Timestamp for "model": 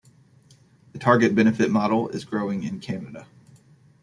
1.69-2.09